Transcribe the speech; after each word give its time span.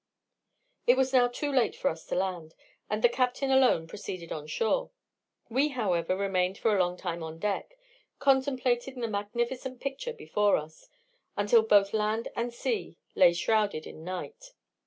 It 0.87 0.97
was 0.97 1.13
now 1.13 1.27
too 1.27 1.51
late 1.51 1.75
for 1.75 1.87
us 1.87 2.07
to 2.07 2.15
land, 2.15 2.55
and 2.89 3.03
the 3.03 3.07
captain 3.07 3.51
alone 3.51 3.85
proceeded 3.85 4.31
on 4.31 4.47
shore. 4.47 4.89
We, 5.47 5.67
however, 5.67 6.17
remained 6.17 6.57
for 6.57 6.75
a 6.75 6.79
long 6.79 6.97
time 6.97 7.21
on 7.21 7.37
deck, 7.37 7.77
contemplating 8.17 8.99
the 9.01 9.07
magnificent 9.07 9.79
picture 9.79 10.13
before 10.13 10.57
us, 10.57 10.89
until 11.37 11.61
both 11.61 11.93
land 11.93 12.29
and 12.35 12.51
sea 12.51 12.97
lay 13.13 13.31
shrouded 13.33 13.85
in 13.85 14.03
night. 14.03 14.53